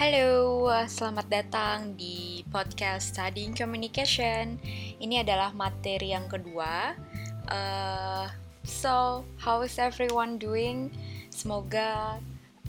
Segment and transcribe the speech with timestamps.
[0.00, 4.56] Halo, selamat datang di podcast Studying Communication.
[4.96, 6.96] Ini adalah materi yang kedua.
[7.44, 8.24] Uh,
[8.64, 10.88] so, how is everyone doing?
[11.28, 12.16] Semoga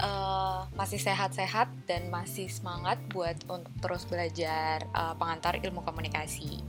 [0.04, 6.60] uh, masih sehat-sehat dan masih semangat buat untuk terus belajar uh, pengantar ilmu komunikasi.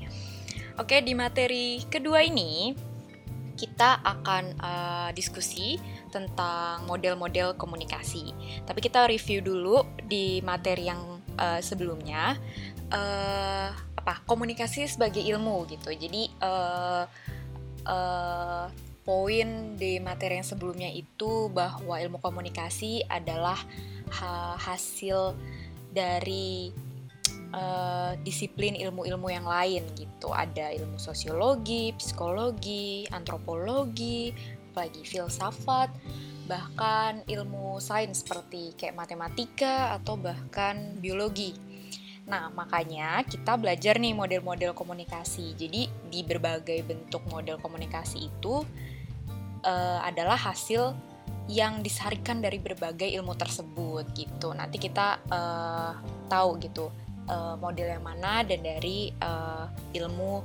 [0.79, 2.71] Oke, di materi kedua ini
[3.57, 5.77] kita akan uh, diskusi
[6.09, 8.33] tentang model-model komunikasi.
[8.65, 12.37] Tapi kita review dulu di materi yang uh, sebelumnya
[12.93, 15.95] uh, apa komunikasi sebagai ilmu gitu.
[15.95, 17.05] Jadi uh,
[17.87, 18.67] uh,
[19.03, 23.59] poin di materi yang sebelumnya itu bahwa ilmu komunikasi adalah
[24.15, 25.35] ha hasil
[25.93, 26.71] dari
[27.53, 30.33] uh, disiplin ilmu-ilmu yang lain gitu.
[30.33, 34.33] Ada ilmu sosiologi, psikologi, antropologi,
[34.73, 35.93] apalagi filsafat,
[36.49, 41.55] bahkan ilmu sains seperti kayak matematika atau bahkan biologi.
[42.23, 45.59] Nah, makanya kita belajar nih model-model komunikasi.
[45.59, 48.63] Jadi di berbagai bentuk model komunikasi itu
[49.67, 50.95] uh, adalah hasil
[51.51, 54.55] yang disarikan dari berbagai ilmu tersebut gitu.
[54.55, 55.99] Nanti kita uh,
[56.31, 56.87] tahu gitu
[57.29, 60.43] uh, model yang mana dan dari uh, ilmu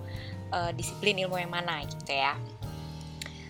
[0.51, 2.35] uh, disiplin ilmu yang mana gitu ya.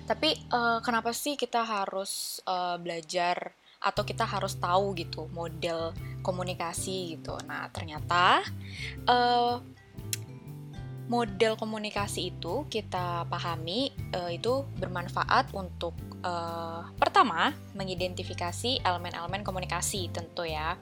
[0.07, 5.93] Tapi uh, kenapa sih kita harus uh, belajar atau kita harus tahu gitu model
[6.25, 7.37] komunikasi gitu.
[7.45, 8.41] Nah, ternyata
[9.05, 9.61] uh,
[11.07, 20.43] model komunikasi itu kita pahami uh, itu bermanfaat untuk uh, pertama mengidentifikasi elemen-elemen komunikasi tentu
[20.43, 20.75] ya.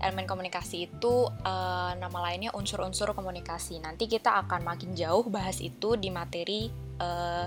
[0.00, 3.84] Elemen komunikasi itu uh, nama lainnya unsur-unsur komunikasi.
[3.84, 7.46] Nanti kita akan makin jauh bahas itu di materi uh,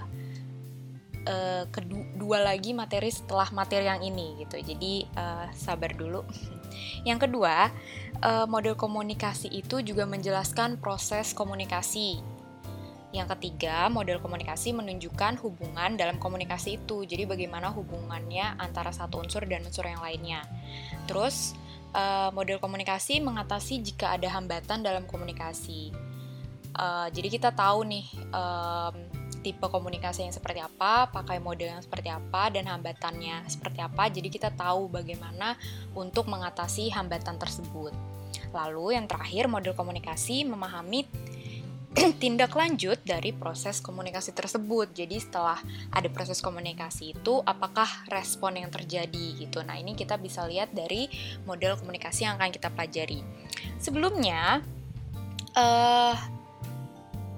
[1.28, 4.62] uh, kedua lagi materi setelah materi yang ini gitu.
[4.62, 6.22] Jadi uh, sabar dulu.
[7.10, 7.72] yang kedua,
[8.22, 12.22] uh, model komunikasi itu juga menjelaskan proses komunikasi.
[13.14, 17.06] Yang ketiga, model komunikasi menunjukkan hubungan dalam komunikasi itu.
[17.06, 20.42] Jadi bagaimana hubungannya antara satu unsur dan unsur yang lainnya.
[21.06, 21.54] Terus,
[21.94, 25.94] uh, model komunikasi mengatasi jika ada hambatan dalam komunikasi.
[26.74, 28.96] Uh, jadi kita tahu nih um,
[29.46, 34.10] tipe komunikasi yang seperti apa, pakai model yang seperti apa, dan hambatannya seperti apa.
[34.10, 35.60] Jadi kita tahu bagaimana
[35.94, 37.94] untuk mengatasi hambatan tersebut.
[38.56, 41.06] Lalu yang terakhir, model komunikasi memahami
[42.22, 44.94] tindak lanjut dari proses komunikasi tersebut.
[44.94, 45.62] Jadi setelah
[45.94, 49.62] ada proses komunikasi itu, apakah respon yang terjadi gitu.
[49.62, 51.10] Nah ini kita bisa lihat dari
[51.46, 53.22] model komunikasi yang akan kita pelajari.
[53.78, 54.66] Sebelumnya,
[55.54, 56.16] uh,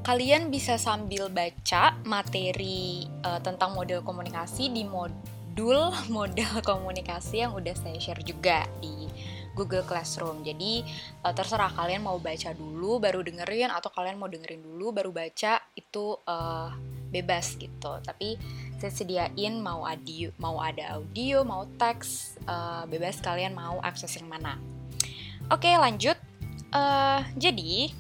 [0.06, 7.74] kalian bisa sambil baca materi uh, tentang model komunikasi di modul model komunikasi yang udah
[7.74, 9.10] saya share juga di
[9.56, 10.44] Google Classroom.
[10.44, 10.84] Jadi
[11.24, 15.64] uh, terserah kalian mau baca dulu baru dengerin atau kalian mau dengerin dulu baru baca
[15.74, 16.70] itu uh,
[17.10, 18.04] bebas gitu.
[18.04, 18.36] Tapi
[18.76, 24.28] saya sediain mau audio, mau ada audio, mau teks, uh, bebas kalian mau akses yang
[24.28, 24.60] mana.
[25.48, 26.20] Oke, lanjut.
[26.76, 27.96] Uh, jadi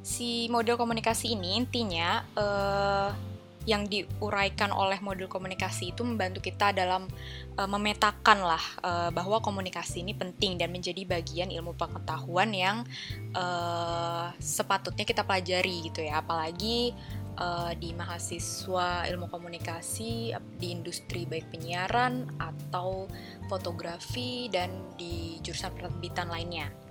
[0.00, 3.33] si model komunikasi ini intinya uh,
[3.64, 7.08] yang diuraikan oleh model komunikasi itu membantu kita dalam
[7.56, 12.76] uh, memetakan lah uh, bahwa komunikasi ini penting dan menjadi bagian ilmu pengetahuan yang
[13.32, 16.20] uh, sepatutnya kita pelajari gitu ya.
[16.20, 16.92] Apalagi
[17.40, 23.08] uh, di mahasiswa ilmu komunikasi di industri baik penyiaran atau
[23.48, 24.70] fotografi dan
[25.00, 26.83] di jurusan penerbitan lainnya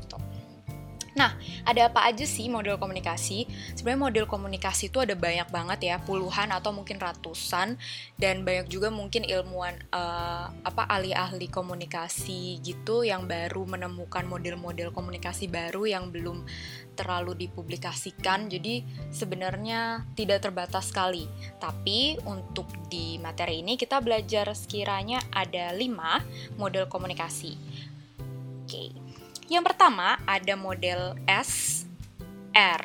[1.13, 3.46] Nah, ada apa aja sih model komunikasi?
[3.78, 7.78] Sebenarnya model komunikasi itu ada banyak banget ya, puluhan atau mungkin ratusan
[8.18, 15.46] dan banyak juga mungkin ilmuwan uh, apa ahli-ahli komunikasi gitu yang baru menemukan model-model komunikasi
[15.46, 16.50] baru yang belum
[16.97, 18.50] terlalu dipublikasikan.
[18.50, 18.81] Jadi
[19.13, 21.30] sebenarnya tidak terbatas sekali.
[21.62, 26.21] Tapi untuk di materi ini kita belajar sekiranya ada lima
[26.57, 27.54] model komunikasi.
[28.65, 28.69] Oke.
[28.69, 29.02] Okay.
[29.53, 32.81] Yang pertama ada model SR.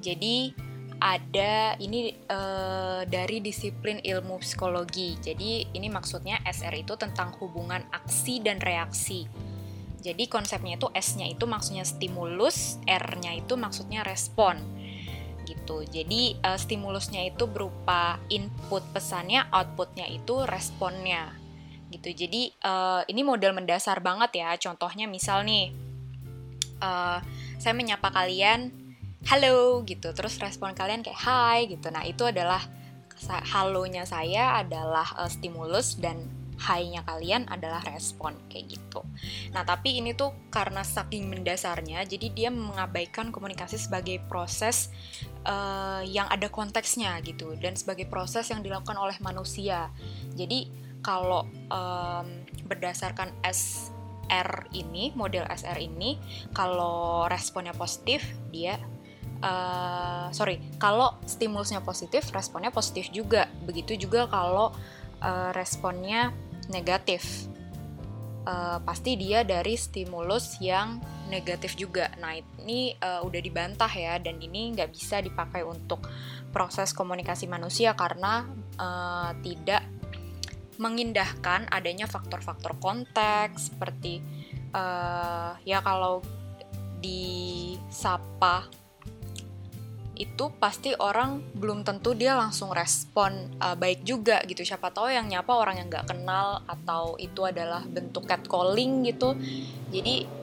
[0.00, 0.56] Jadi
[0.96, 5.20] ada ini uh, dari disiplin ilmu psikologi.
[5.20, 9.28] Jadi ini maksudnya SR itu tentang hubungan aksi dan reaksi.
[10.00, 14.64] Jadi konsepnya itu S-nya itu maksudnya stimulus, R-nya itu maksudnya respon.
[15.44, 15.84] Gitu.
[15.92, 21.41] Jadi uh, stimulusnya itu berupa input pesannya, outputnya itu responnya
[21.92, 22.08] gitu.
[22.10, 24.56] Jadi uh, ini model mendasar banget ya.
[24.56, 25.70] Contohnya misal nih,
[26.80, 27.20] uh,
[27.60, 28.72] saya menyapa kalian,
[29.28, 30.10] halo gitu.
[30.16, 31.92] Terus respon kalian kayak hai gitu.
[31.92, 32.64] Nah itu adalah
[33.52, 36.26] halonya saya adalah uh, stimulus dan
[36.62, 39.02] high-nya kalian adalah respon kayak gitu.
[39.50, 44.94] Nah, tapi ini tuh karena saking mendasarnya, jadi dia mengabaikan komunikasi sebagai proses
[45.42, 49.90] uh, yang ada konteksnya gitu dan sebagai proses yang dilakukan oleh manusia.
[50.38, 50.70] Jadi
[51.02, 52.26] kalau um,
[52.70, 56.16] berdasarkan SR ini, model SR ini,
[56.54, 58.22] kalau responnya positif,
[58.54, 58.78] dia
[59.42, 63.50] uh, sorry, kalau stimulusnya positif, responnya positif juga.
[63.66, 64.72] Begitu juga kalau
[65.20, 66.30] uh, responnya
[66.70, 67.50] negatif.
[68.42, 70.98] Uh, pasti dia dari stimulus yang
[71.30, 72.10] negatif juga.
[72.18, 76.10] Nah ini uh, udah dibantah ya dan ini nggak bisa dipakai untuk
[76.50, 78.42] proses komunikasi manusia karena
[78.82, 80.01] uh, tidak
[80.80, 84.24] mengindahkan adanya faktor-faktor konteks seperti
[84.72, 86.24] uh, ya kalau
[87.02, 88.70] disapa
[90.12, 94.62] itu pasti orang belum tentu dia langsung respon uh, baik juga gitu.
[94.62, 99.34] Siapa tahu yang nyapa orang yang nggak kenal atau itu adalah bentuk catcalling gitu.
[99.90, 100.42] Jadi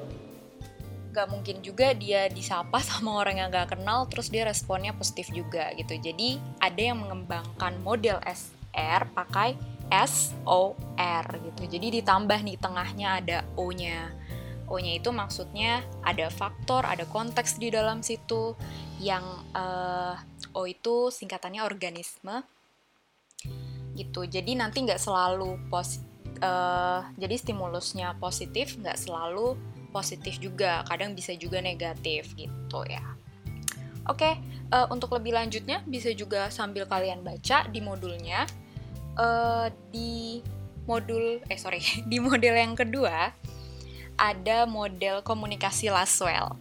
[1.09, 5.71] nggak mungkin juga dia disapa sama orang yang nggak kenal terus dia responnya positif juga
[5.79, 5.95] gitu.
[5.95, 9.53] Jadi ada yang mengembangkan model SR pakai
[9.91, 14.13] S O R gitu jadi ditambah nih tengahnya ada O nya
[14.69, 18.53] O-nya itu maksudnya ada faktor, ada konteks di dalam situ
[19.01, 19.25] yang
[19.57, 20.13] uh,
[20.53, 22.45] O itu singkatannya organisme
[23.97, 24.29] gitu.
[24.29, 25.99] Jadi nanti nggak selalu pos
[26.45, 29.57] uh, jadi stimulusnya positif nggak selalu
[29.89, 33.01] positif juga, kadang bisa juga negatif gitu ya.
[34.05, 34.33] Oke, okay,
[34.69, 38.45] uh, untuk lebih lanjutnya bisa juga sambil kalian baca di modulnya.
[39.19, 40.39] Uh, di
[40.87, 43.35] modul eh sorry di model yang kedua
[44.19, 46.59] ada model komunikasi Laswell.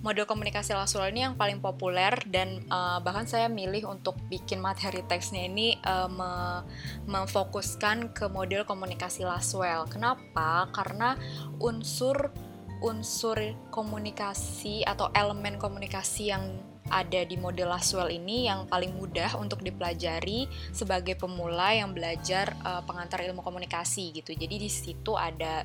[0.00, 5.04] Model komunikasi Laswell ini yang paling populer dan uh, bahkan saya milih untuk bikin materi
[5.04, 6.64] teksnya ini uh, me
[7.04, 9.90] memfokuskan ke model komunikasi Laswell.
[9.90, 10.70] Kenapa?
[10.70, 11.18] Karena
[11.58, 12.32] unsur
[12.80, 13.36] unsur
[13.68, 16.48] komunikasi atau elemen komunikasi yang
[16.90, 22.82] ada di model Laswell ini yang paling mudah untuk dipelajari sebagai pemula yang belajar uh,
[22.82, 24.34] pengantar ilmu komunikasi gitu.
[24.34, 25.62] Jadi di situ ada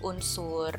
[0.00, 0.72] unsur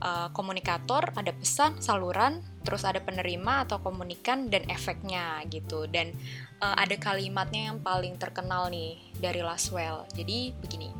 [0.00, 5.90] uh, komunikator, ada pesan, saluran, terus ada penerima atau komunikan dan efeknya gitu.
[5.90, 6.14] Dan
[6.62, 10.06] uh, ada kalimatnya yang paling terkenal nih dari Laswell.
[10.14, 10.90] Jadi begini.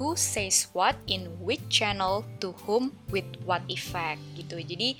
[0.00, 4.58] Who says what in which channel to whom with what effect gitu.
[4.58, 4.98] Jadi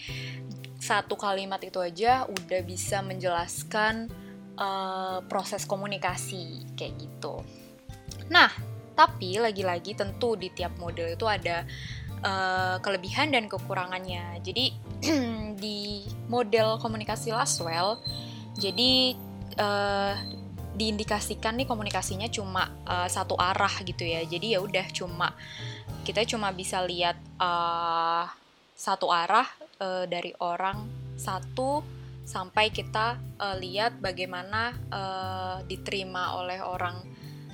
[0.82, 4.11] satu kalimat itu aja udah bisa menjelaskan
[4.58, 7.38] uh, proses komunikasi kayak gitu.
[8.26, 8.50] Nah,
[8.99, 11.62] tapi lagi-lagi tentu di tiap model itu ada
[12.26, 14.43] uh, kelebihan dan kekurangannya.
[14.43, 14.75] Jadi
[15.62, 18.02] di model komunikasi Laswell,
[18.58, 19.14] jadi
[19.62, 20.19] uh,
[20.75, 24.26] diindikasikan nih komunikasinya cuma uh, satu arah gitu ya.
[24.26, 25.31] Jadi ya udah cuma
[26.02, 28.26] kita cuma bisa lihat uh,
[28.75, 30.87] satu arah uh, dari orang
[31.19, 31.82] satu
[32.23, 37.02] sampai kita uh, lihat bagaimana uh, diterima oleh orang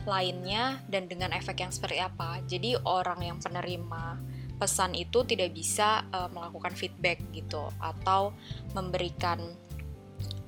[0.05, 2.45] lainnya dan dengan efek yang seperti apa.
[2.45, 4.21] Jadi orang yang penerima
[4.59, 8.35] pesan itu tidak bisa uh, melakukan feedback gitu atau
[8.77, 9.39] memberikan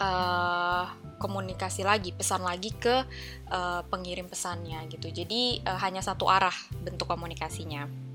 [0.02, 0.84] uh,
[1.20, 3.04] komunikasi lagi, pesan lagi ke
[3.52, 5.12] uh, pengirim pesannya gitu.
[5.12, 8.09] Jadi uh, hanya satu arah bentuk komunikasinya.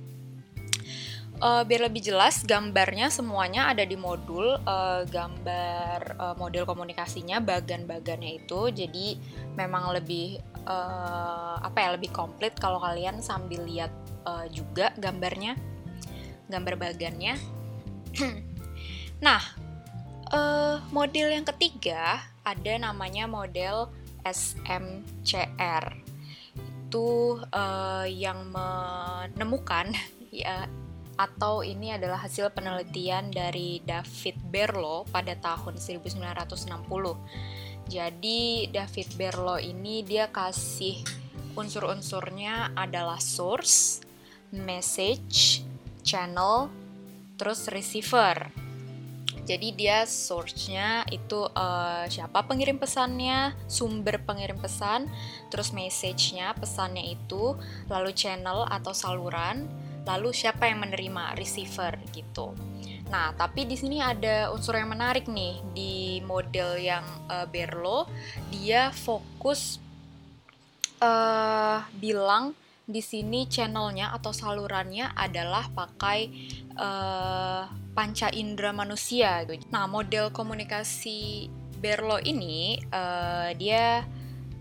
[1.46, 8.42] Uh, biar lebih jelas, gambarnya semuanya ada di modul uh, gambar uh, model komunikasinya, bagan-bagannya
[8.42, 8.74] itu.
[8.74, 9.14] Jadi
[9.54, 13.94] memang lebih uh, apa ya lebih komplit kalau kalian sambil lihat
[14.26, 15.54] uh, juga gambarnya,
[16.50, 17.38] gambar bagannya.
[19.26, 19.46] nah,
[20.34, 23.94] uh, model yang ketiga ada namanya model
[24.26, 25.94] SMCR.
[26.90, 29.94] Itu uh, yang menemukan
[30.34, 30.66] ya
[31.16, 36.60] atau ini adalah hasil penelitian dari David Berlo pada tahun 1960.
[37.88, 41.00] Jadi David Berlo ini dia kasih
[41.56, 44.04] unsur-unsurnya adalah source,
[44.52, 45.64] message,
[46.04, 46.68] channel,
[47.40, 48.52] terus receiver.
[49.46, 55.06] Jadi dia source-nya itu uh, siapa pengirim pesannya, sumber pengirim pesan,
[55.54, 57.54] terus message-nya, pesannya itu,
[57.86, 59.70] lalu channel atau saluran,
[60.06, 62.54] lalu siapa yang menerima receiver gitu.
[63.10, 68.10] Nah, tapi di sini ada unsur yang menarik nih di model yang uh, Berlo,
[68.50, 69.78] dia fokus
[71.02, 72.54] uh, bilang
[72.86, 76.30] di sini channelnya atau salurannya adalah pakai
[76.78, 79.42] uh, panca indera manusia.
[79.46, 79.66] Gitu.
[79.70, 84.06] Nah, model komunikasi Berlo ini uh, dia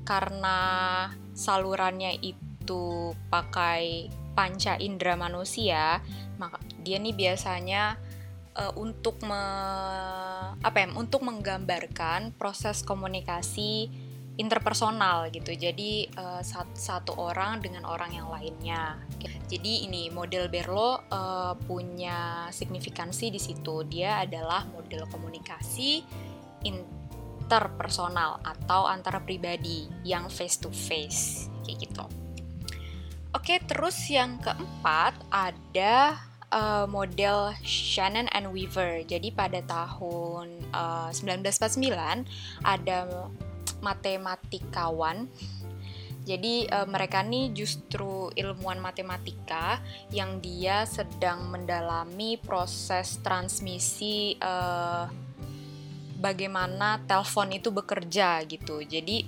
[0.05, 6.03] karena salurannya itu itu pakai panca indera manusia,
[6.37, 7.97] maka dia nih biasanya
[8.59, 9.43] uh, untuk me,
[10.59, 13.91] apa ya, untuk menggambarkan proses komunikasi
[14.35, 15.55] interpersonal gitu.
[15.55, 16.43] Jadi uh,
[16.75, 18.99] satu, orang dengan orang yang lainnya.
[19.47, 23.87] Jadi ini model Berlo uh, punya signifikansi di situ.
[23.87, 26.03] Dia adalah model komunikasi
[26.67, 32.24] interpersonal atau antara pribadi yang face to face kayak gitu.
[33.45, 36.17] Oke, terus yang keempat ada
[36.49, 39.05] uh, model Shannon and Weaver.
[39.05, 42.25] Jadi pada tahun uh, 1949
[42.65, 43.29] ada
[43.85, 45.29] matematikawan.
[46.25, 49.77] Jadi uh, mereka nih justru ilmuwan matematika
[50.09, 55.05] yang dia sedang mendalami proses transmisi uh,
[56.17, 58.81] bagaimana telepon itu bekerja gitu.
[58.81, 59.21] Jadi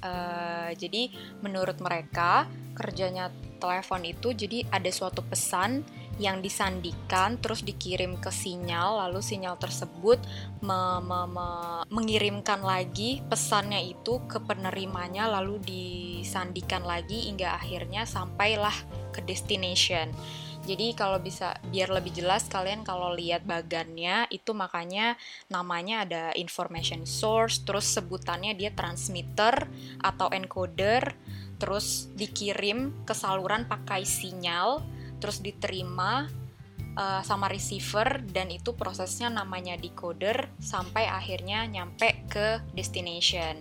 [0.00, 1.12] uh, jadi
[1.44, 5.80] menurut mereka kerjanya telepon itu jadi ada suatu pesan
[6.16, 10.16] yang disandikan terus dikirim ke sinyal lalu sinyal tersebut
[10.64, 11.48] me me me
[11.92, 18.74] mengirimkan lagi pesannya itu ke penerimanya lalu disandikan lagi hingga akhirnya sampailah
[19.12, 20.12] ke destination.
[20.66, 25.14] Jadi kalau bisa biar lebih jelas kalian kalau lihat bagannya itu makanya
[25.46, 29.70] namanya ada information source terus sebutannya dia transmitter
[30.02, 31.14] atau encoder
[31.62, 34.82] terus dikirim ke saluran pakai sinyal
[35.22, 36.26] terus diterima
[36.98, 43.56] uh, sama receiver dan itu prosesnya namanya decoder sampai akhirnya nyampe ke destination.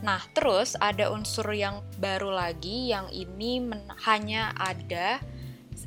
[0.00, 3.60] Nah, terus ada unsur yang baru lagi yang ini
[4.08, 5.20] hanya ada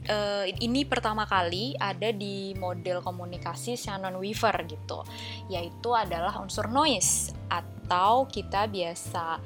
[0.10, 5.04] uh, ini pertama kali ada di model komunikasi Shannon Weaver gitu,
[5.48, 9.40] yaitu adalah unsur noise atau kita biasa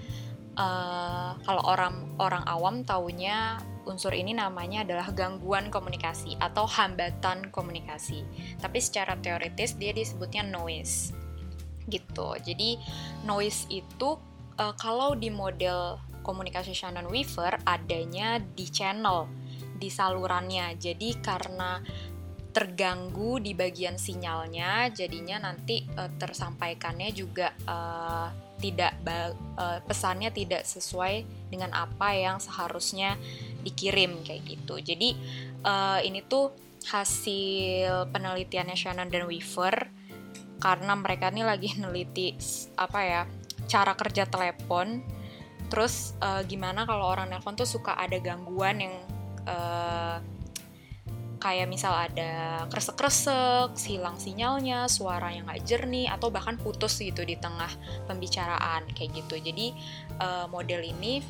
[0.57, 8.27] uh, kalau orang orang awam taunya unsur ini namanya adalah gangguan komunikasi atau hambatan komunikasi.
[8.59, 11.15] Tapi secara teoritis dia disebutnya noise.
[11.87, 12.27] Gitu.
[12.43, 12.75] Jadi
[13.23, 14.19] noise itu
[14.59, 19.31] uh, kalau di model komunikasi Shannon Weaver adanya di channel,
[19.77, 20.75] di salurannya.
[20.75, 21.79] Jadi karena
[22.51, 31.21] terganggu di bagian sinyalnya, jadinya nanti uh, tersampaikannya juga uh, tidak uh, pesannya tidak sesuai
[31.53, 33.13] dengan apa yang seharusnya
[33.61, 34.81] dikirim kayak gitu.
[34.81, 35.13] Jadi
[35.61, 36.49] uh, ini tuh
[36.89, 39.93] hasil penelitiannya Shannon dan Weaver
[40.57, 42.33] karena mereka ini lagi neliti
[42.73, 43.21] apa ya
[43.69, 45.03] cara kerja telepon.
[45.67, 48.95] Terus uh, gimana kalau orang nelpon tuh suka ada gangguan yang
[49.47, 50.19] uh,
[51.37, 57.39] kayak misal ada kresek-kresek, hilang sinyalnya, suara yang nggak jernih, atau bahkan putus gitu di
[57.39, 57.69] tengah
[58.09, 59.39] pembicaraan kayak gitu.
[59.39, 59.71] Jadi
[60.19, 61.23] uh, model ini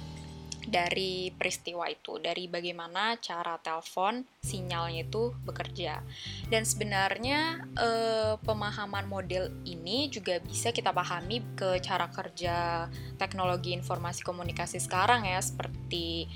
[0.68, 6.04] dari peristiwa itu, dari bagaimana cara telepon sinyalnya itu bekerja.
[6.52, 14.28] Dan sebenarnya eh, pemahaman model ini juga bisa kita pahami ke cara kerja teknologi informasi
[14.28, 16.28] komunikasi sekarang ya, seperti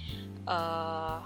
[0.48, 1.20] eh,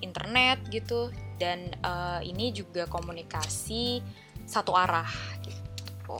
[0.00, 4.02] internet gitu dan uh, ini juga komunikasi
[4.48, 5.10] satu arah
[5.44, 6.18] gitu.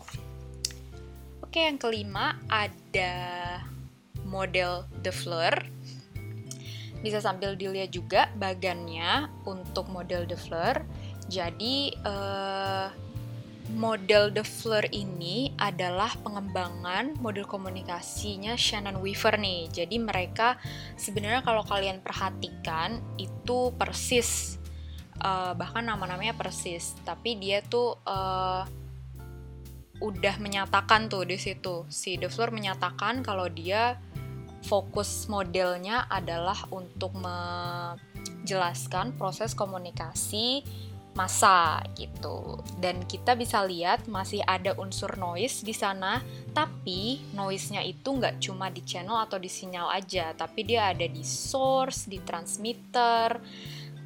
[1.43, 3.15] Oke, yang kelima ada
[4.29, 5.57] model De Fleur.
[7.01, 10.85] Bisa sambil dilihat juga bagannya untuk model De Fleur.
[11.29, 12.93] Jadi uh,
[13.73, 19.69] model The Fleur ini adalah pengembangan model komunikasinya Shannon Weaver nih.
[19.69, 20.57] Jadi mereka
[20.97, 24.59] sebenarnya kalau kalian perhatikan itu persis
[25.23, 28.65] uh, bahkan nama-namanya persis, tapi dia tuh uh,
[29.99, 31.83] udah menyatakan tuh di situ.
[31.91, 33.99] Si The Fleur menyatakan kalau dia
[34.63, 40.63] fokus modelnya adalah untuk menjelaskan proses komunikasi
[41.19, 42.63] masa gitu.
[42.79, 46.23] Dan kita bisa lihat masih ada unsur noise di sana,
[46.55, 51.27] tapi noise-nya itu nggak cuma di channel atau di sinyal aja, tapi dia ada di
[51.27, 53.43] source, di transmitter,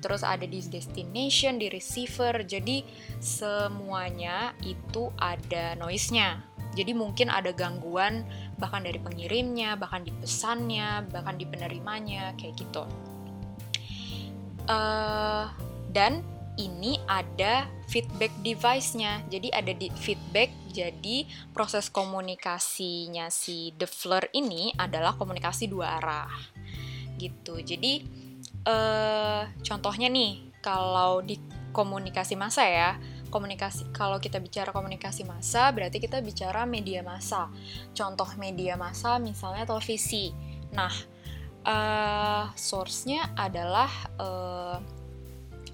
[0.00, 2.40] terus ada di destination, di receiver.
[2.49, 2.81] Jadi
[3.21, 6.40] semuanya itu ada noise-nya.
[6.73, 8.25] Jadi mungkin ada gangguan
[8.57, 12.88] bahkan dari pengirimnya, bahkan di pesannya, bahkan di penerimanya, kayak gitu.
[14.64, 15.52] Uh,
[15.92, 16.25] dan
[16.61, 19.25] ini ada feedback device-nya.
[19.32, 21.25] Jadi ada di feedback, jadi
[21.56, 26.32] proses komunikasinya si The Fleur ini adalah komunikasi dua arah.
[27.16, 27.61] Gitu.
[27.64, 28.04] Jadi
[28.68, 31.40] uh, contohnya nih, kalau di
[31.73, 33.00] komunikasi massa ya,
[33.32, 37.49] komunikasi kalau kita bicara komunikasi massa berarti kita bicara media massa.
[37.97, 40.37] Contoh media massa misalnya televisi.
[40.76, 40.92] Nah,
[41.64, 43.88] uh, source-nya adalah
[44.21, 45.01] uh,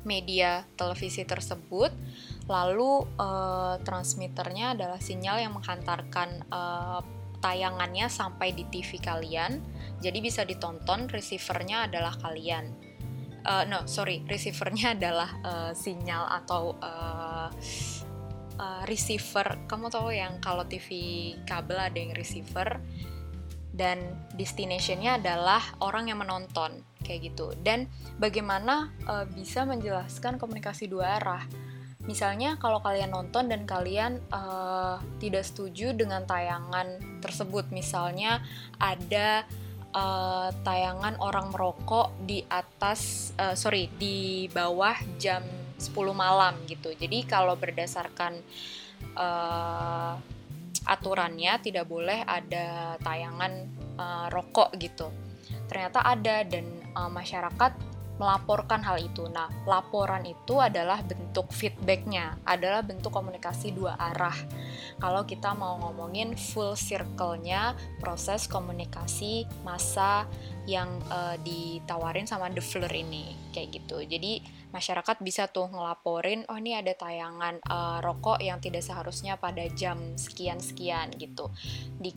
[0.09, 1.93] media televisi tersebut
[2.49, 7.05] lalu uh, transmitternya adalah sinyal yang menghantarkan uh,
[7.39, 9.63] tayangannya sampai di TV kalian.
[10.01, 12.73] Jadi bisa ditonton receivernya adalah kalian.
[13.45, 17.53] Uh, no sorry receivernya adalah uh, sinyal atau uh,
[18.59, 19.69] uh, receiver.
[19.69, 20.89] Kamu tahu yang kalau TV
[21.47, 22.81] kabel ada yang receiver
[23.79, 24.03] dan
[24.35, 27.55] destinationnya adalah orang yang menonton kayak gitu.
[27.63, 27.87] Dan
[28.19, 31.47] bagaimana uh, bisa menjelaskan komunikasi dua arah?
[32.05, 37.71] Misalnya kalau kalian nonton dan kalian uh, tidak setuju dengan tayangan tersebut.
[37.71, 38.43] Misalnya
[38.83, 39.47] ada
[39.95, 45.45] uh, tayangan orang merokok di atas uh, sorry di bawah jam
[45.79, 46.91] 10 malam gitu.
[46.97, 48.43] Jadi kalau berdasarkan
[49.15, 50.19] uh,
[50.89, 53.53] aturannya tidak boleh ada tayangan
[54.01, 55.13] uh, rokok gitu.
[55.69, 56.65] Ternyata ada dan
[56.97, 57.77] uh, masyarakat
[58.19, 59.31] melaporkan hal itu.
[59.31, 64.35] Nah, laporan itu adalah bentuk feedbacknya, adalah bentuk komunikasi dua arah.
[64.99, 70.27] Kalau kita mau ngomongin full circle-nya proses komunikasi masa
[70.67, 74.03] yang uh, ditawarin sama The Fleur ini, kayak gitu.
[74.03, 79.65] Jadi masyarakat bisa tuh ngelaporin, oh ini ada tayangan uh, rokok yang tidak seharusnya pada
[79.73, 81.49] jam sekian-sekian gitu.
[81.97, 82.13] Di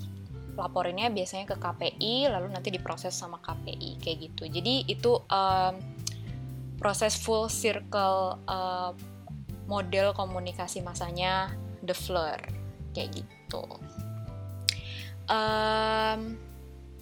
[0.55, 5.73] laporinnya biasanya ke KPI lalu nanti diproses sama KPI kayak gitu jadi itu um,
[6.75, 8.91] proses full circle uh,
[9.69, 11.53] model komunikasi masanya
[11.85, 12.39] the Fleur
[12.91, 13.63] kayak gitu
[15.31, 16.35] um,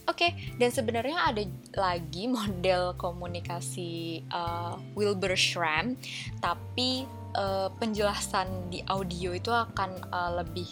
[0.10, 1.46] Oke, okay, dan sebenarnya ada
[1.78, 5.94] lagi model komunikasi uh, Wilbur Schramm,
[6.42, 7.06] tapi
[7.38, 10.66] uh, penjelasan di audio itu akan uh, lebih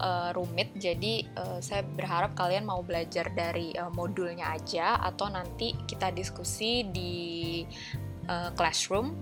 [0.00, 0.72] uh, rumit.
[0.80, 6.80] Jadi uh, saya berharap kalian mau belajar dari uh, modulnya aja atau nanti kita diskusi
[6.88, 7.14] di
[8.24, 9.20] uh, classroom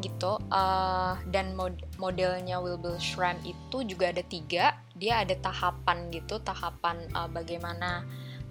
[0.00, 0.40] gitu.
[0.48, 4.80] Uh, dan mod modelnya Wilbur Schramm itu juga ada tiga.
[4.96, 8.08] Dia ada tahapan gitu tahapan uh, bagaimana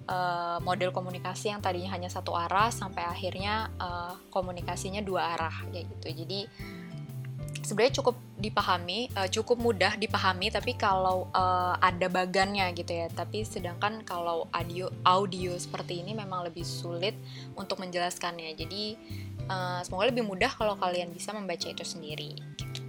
[0.08, 5.86] uh, model komunikasi yang tadinya hanya satu arah sampai akhirnya uh, komunikasinya dua arah kayak
[5.98, 6.40] gitu jadi
[7.62, 13.06] sebenarnya cukup dipahami, uh, cukup mudah dipahami, tapi kalau uh, ada bagannya gitu ya.
[13.08, 17.14] Tapi sedangkan kalau audio audio seperti ini memang lebih sulit
[17.54, 18.52] untuk menjelaskannya.
[18.58, 18.98] Jadi
[19.46, 22.34] uh, semoga lebih mudah kalau kalian bisa membaca itu sendiri.
[22.58, 22.82] Gitu.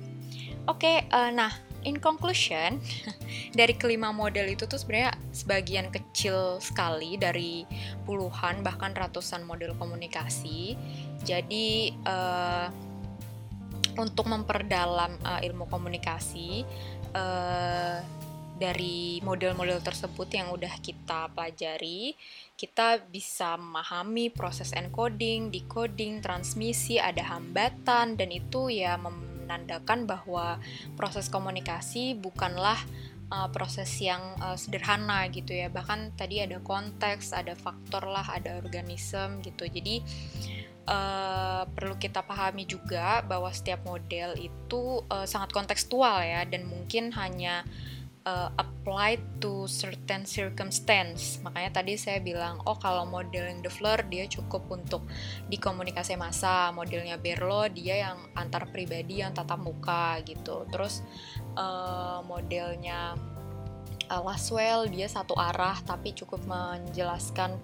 [0.65, 2.81] Oke, okay, uh, nah in conclusion
[3.59, 7.67] dari kelima model itu tuh sebenarnya sebagian kecil sekali dari
[8.07, 10.75] puluhan bahkan ratusan model komunikasi.
[11.23, 12.67] Jadi uh,
[13.97, 16.65] untuk memperdalam uh, ilmu komunikasi
[17.13, 18.01] uh,
[18.53, 22.13] dari model-model tersebut yang udah kita pelajari,
[22.53, 28.95] kita bisa memahami proses encoding, decoding, transmisi, ada hambatan, dan itu ya
[29.43, 30.57] menandakan bahwa
[30.95, 32.79] proses komunikasi bukanlah
[33.29, 35.67] uh, proses yang uh, sederhana gitu ya.
[35.67, 39.67] Bahkan tadi ada konteks, ada faktor lah, ada organisme gitu.
[39.67, 40.01] Jadi
[40.87, 47.11] uh, perlu kita pahami juga bahwa setiap model itu uh, sangat kontekstual ya dan mungkin
[47.15, 47.63] hanya
[48.25, 51.39] uh, apply to certain circumstance.
[51.43, 55.03] Makanya tadi saya bilang, oh kalau modeling the Fleur dia cukup untuk
[55.47, 60.67] di komunikasi massa, modelnya Berlo dia yang antar pribadi yang tatap muka gitu.
[60.71, 61.03] Terus
[61.55, 63.15] uh, modelnya
[64.09, 67.59] uh, Laswell dia satu arah tapi cukup menjelaskan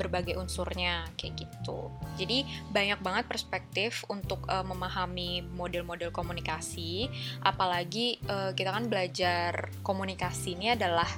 [0.00, 1.92] berbagai unsurnya kayak gitu.
[2.16, 7.12] Jadi banyak banget perspektif untuk uh, memahami model-model komunikasi,
[7.44, 11.08] apalagi uh, kita kan belajar komunikasi ini adalah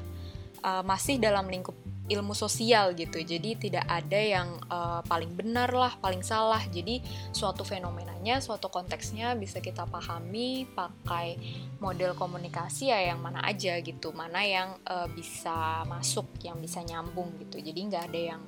[0.66, 1.78] uh, masih dalam lingkup
[2.10, 3.22] ilmu sosial gitu.
[3.22, 6.60] Jadi tidak ada yang uh, paling benar lah, paling salah.
[6.68, 11.38] Jadi suatu fenomenanya, suatu konteksnya bisa kita pahami pakai
[11.78, 17.32] model komunikasi ya yang mana aja gitu, mana yang uh, bisa masuk, yang bisa nyambung
[17.38, 17.62] gitu.
[17.62, 18.42] Jadi nggak ada yang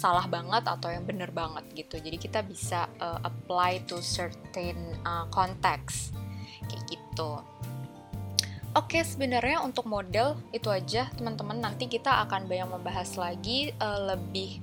[0.00, 2.00] salah banget atau yang bener banget gitu.
[2.00, 6.16] Jadi kita bisa uh, apply to certain uh, context.
[6.64, 7.44] Kayak gitu.
[8.70, 11.58] Oke, sebenarnya untuk model itu aja, teman-teman.
[11.58, 14.62] Nanti kita akan banyak membahas lagi uh, lebih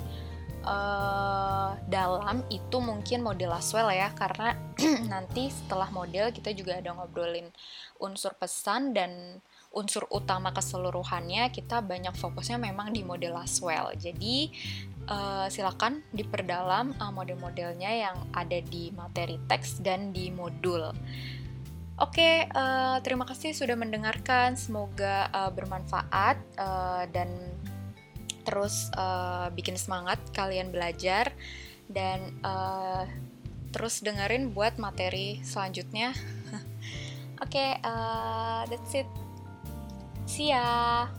[0.64, 2.40] uh, dalam.
[2.48, 4.56] Itu mungkin model Laswell ya, karena
[5.12, 7.52] nanti setelah model kita juga ada ngobrolin
[8.00, 9.44] unsur pesan dan
[9.76, 11.52] unsur utama keseluruhannya.
[11.52, 13.92] Kita banyak fokusnya memang di model Laswell.
[14.00, 14.48] Jadi
[15.08, 20.92] uh, silakan diperdalam uh, model-modelnya yang ada di materi teks dan di modul.
[21.98, 24.54] Oke, okay, uh, terima kasih sudah mendengarkan.
[24.54, 27.34] Semoga uh, bermanfaat uh, dan
[28.46, 31.34] terus uh, bikin semangat kalian belajar
[31.90, 33.04] dan uh,
[33.74, 36.14] terus dengerin buat materi selanjutnya.
[37.44, 39.10] Oke, okay, uh, that's it.
[40.30, 41.10] See ya.